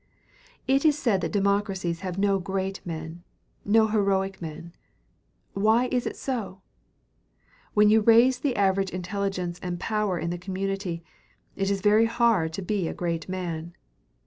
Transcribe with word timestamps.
It 0.65 0.83
is 0.83 0.97
said 0.97 1.21
that 1.21 1.31
democracies 1.31 1.99
have 1.99 2.17
no 2.17 2.39
great 2.39 2.81
men, 2.83 3.21
no 3.63 3.85
heroic 3.85 4.41
men. 4.41 4.73
Why 5.53 5.89
is 5.91 6.07
it 6.07 6.17
so? 6.17 6.63
When 7.75 7.87
you 7.91 8.01
raise 8.01 8.39
the 8.39 8.55
average 8.55 8.89
of 8.89 8.95
intelligence 8.95 9.59
and 9.61 9.79
power 9.79 10.17
in 10.17 10.31
the 10.31 10.39
community 10.39 11.03
it 11.55 11.69
is 11.69 11.81
very 11.81 12.05
hard 12.05 12.51
to 12.53 12.63
be 12.63 12.87
a 12.87 12.95
great 12.95 13.29
man. 13.29 13.75